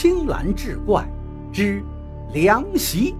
[0.00, 1.04] 青蓝志怪
[1.52, 1.82] 之
[2.32, 3.16] 凉席。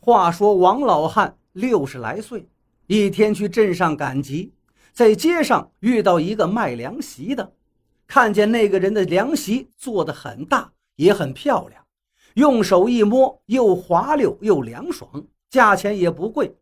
[0.00, 2.48] 话说王老汉六十来岁，
[2.86, 4.54] 一天去镇上赶集，
[4.94, 7.52] 在街上遇到一个卖凉席的，
[8.06, 11.84] 看见那个人的凉席做的很大，也很漂亮，
[12.36, 16.56] 用手一摸又滑溜又凉爽，价钱也不贵。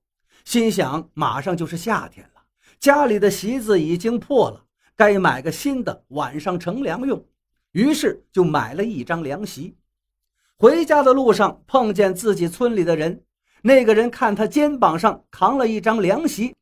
[0.45, 2.43] 心想马上就是夏天了，
[2.79, 7.25] 家里的席子已经破了，该买个新的，晚上乘凉用。
[7.73, 9.77] 于是就买了一张凉席。
[10.57, 13.25] 回家的路上碰见自己村里的人。
[13.67, 16.55] 那个人看他肩膀上扛了一张凉席，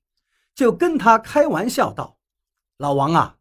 [0.55, 2.17] 就跟他开玩笑道
[2.79, 3.37] ：“老王啊，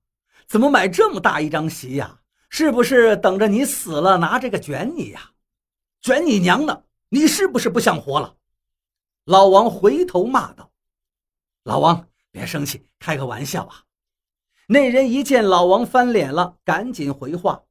[0.48, 2.22] 怎么买这么大一张席呀？
[2.50, 5.30] 是不是等着你死了拿这个卷你呀？
[6.02, 6.86] 卷你娘的！
[7.10, 8.36] 你是不是不想活了？”
[9.26, 10.72] 老王回头骂道
[11.64, 13.84] ：“老王，别生气，开个玩笑啊！”
[14.68, 17.64] 那人一见老王翻脸了，赶紧回话：“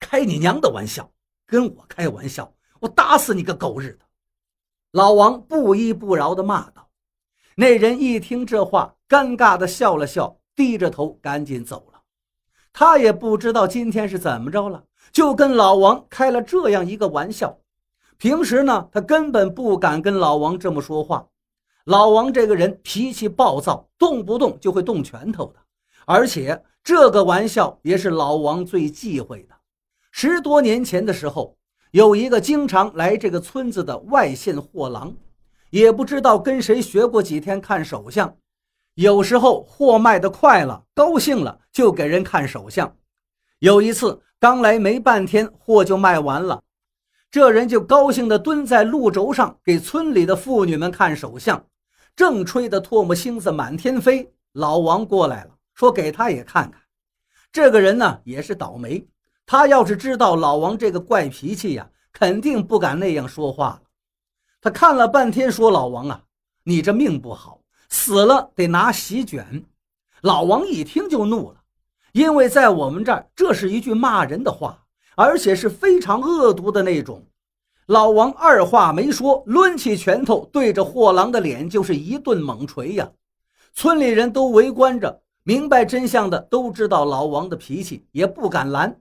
[0.00, 1.12] 开你娘的玩笑！
[1.44, 4.06] 跟我开玩笑，我打死你个狗日的！”
[4.92, 6.88] 老王不依不饶地骂道
[7.56, 12.02] ：“那人一听这话，尴尬地笑了笑，低着头赶紧走了。
[12.72, 17.58] 他也不知道今天是怎么着了，就跟老王开了这样一个玩笑。
[18.18, 21.26] 平时呢，他根本不敢跟老王这么说话。
[21.84, 25.60] 老王这个人脾气暴躁，动不动就会动拳头的，
[26.04, 29.54] 而且这个玩笑也是老王最忌讳的。
[30.10, 31.56] 十多年前的时候。”
[31.92, 35.14] 有一个经常来这个村子的外县货郎，
[35.70, 38.36] 也不知道跟谁学过几天看手相。
[38.92, 42.94] 有时候货卖得快了，高兴了就给人看手相。
[43.60, 46.62] 有一次刚来没半天，货就卖完了，
[47.30, 51.62] 这人就高兴地蹲在路轴上给村里的妇女们看手相，
[52.16, 54.32] 正吹得唾沫星子满天飞。
[54.52, 56.80] 老王过来了，说给他也看看。
[57.52, 59.06] 这个人呢也是倒霉。
[59.44, 63.82] 他要是知道老王这个怪脾气呀，肯定不敢那样说话了。
[64.60, 66.22] 他看了半天，说：“老王啊，
[66.64, 69.64] 你这命不好，死了得拿席卷。”
[70.22, 71.60] 老王一听就怒了，
[72.12, 74.84] 因为在我们这儿，这是一句骂人的话，
[75.18, 77.26] 而且是非常恶毒的那种。
[77.86, 83.10] 老王二话没说，抡起拳头对着货郎的脸就是一顿猛锤呀！
[83.74, 88.96] 村里人都围观着，明白真相的都知道老王的脾气，也不敢拦。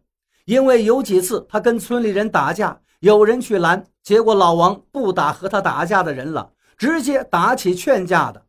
[0.45, 8.43] 因为有几次他跟村里人打架，有人去拦，结果老王不打和他打架的人了，直接打起劝架的，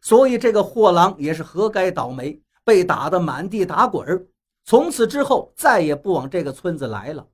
[0.00, 4.24] 所以这个货郎也是活该倒霉，被打得满地打滚儿。
[4.68, 7.26] 从此之后再也不往这个村子来了。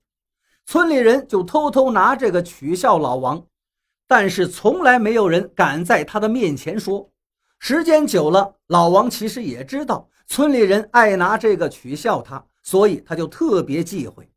[0.66, 3.44] 村里人就偷偷拿这个取笑老王，
[4.06, 7.10] 但是从来没有人敢在他的面前说。
[7.58, 12.40] 时间久了，老王其实也知道村里人爱拿这个取笑他。
[12.62, 14.30] 所以他就特别忌讳。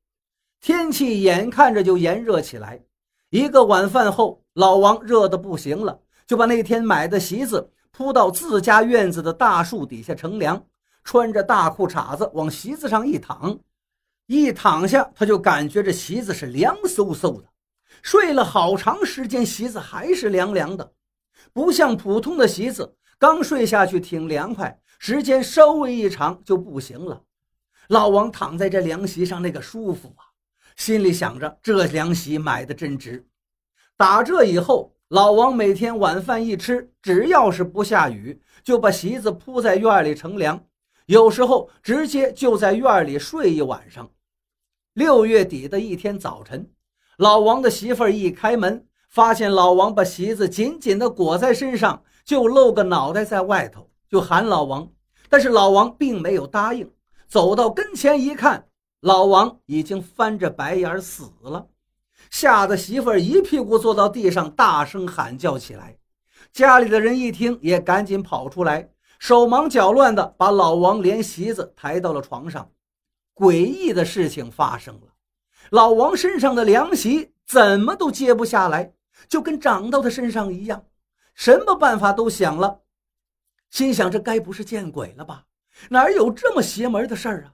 [0.59, 2.83] 天气眼看着就炎热起来，
[3.29, 10.65] 一个晚饭后，老王热得不行了，就把那天买的席子铺到自家院子的大树底下乘凉，
[11.07, 13.57] 穿着大裤衩子往席子上一躺，
[14.25, 17.47] 一躺下他就感觉这席子是凉飕飕的，
[18.03, 20.91] 睡了好长时间，席子还是凉凉的，
[21.53, 27.23] 不像普通的席子，刚睡下去挺凉快，时间稍微一长就不行了。
[27.87, 30.27] 老王躺在这凉席上，那个舒服啊！
[30.75, 33.25] 心里想着，这凉席买的真值。
[33.95, 40.61] 打这以后，老王每天晚饭一吃，只要是不下雨，就把席子铺在院里乘凉，
[41.07, 44.09] 有时候直接就在院里睡一晚上。
[44.91, 46.69] 六月底的一天早晨，
[47.17, 54.91] 老王的媳妇儿一开门，发现老王把席子紧紧地裹在身上，就露个脑袋在外头，就喊老王，
[55.29, 56.91] 但是老王并没有答应。
[57.29, 58.67] 走到跟前一看，
[58.99, 61.67] 老王已经翻着白眼死了，
[62.29, 65.97] 吓得媳妇儿一屁股坐到地上，大声喊叫起来。
[66.51, 68.89] 家里的人一听，也赶紧跑出来，
[69.19, 72.71] 手忙脚乱的把老王连席子抬到了床上。
[73.35, 75.13] 诡异的事情发生了，
[75.69, 78.93] 老王身上的凉席怎么都揭不下来，
[79.27, 80.85] 就跟长到他身上一样。
[81.35, 82.81] 什么办法都想了，
[83.69, 85.45] 心想这该不是见鬼了吧？
[85.89, 87.53] 哪有这么邪门的事儿啊？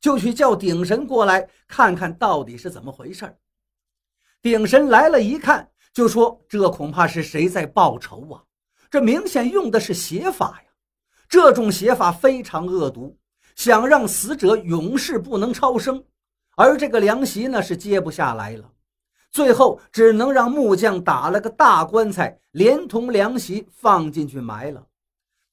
[0.00, 3.36] 就去叫顶神过来看看到底是怎么回事儿。
[4.40, 8.44] 顶神来了，一看就说：“这恐怕是谁在报仇啊？
[8.88, 10.70] 这明显用的是邪法呀！
[11.28, 13.16] 这种写法非常恶毒，
[13.56, 16.04] 想让死者永世不能超生。
[16.56, 18.70] 而这个凉席呢，是接不下来了。
[19.30, 24.86] 最后只能让木匠打了个大棺材，连同凉席放进去埋了。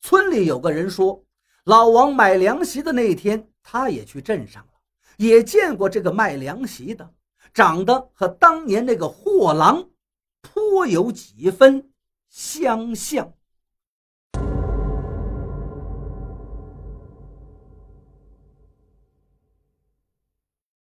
[0.02, 1.24] 村里有个人说，
[1.64, 4.74] 老王买凉席的那天，他也去镇上了，
[5.18, 7.10] 也见过这个卖凉席的，
[7.54, 9.90] 长得和当年那个货郎
[10.42, 11.92] 颇有几分
[12.30, 13.34] 相像。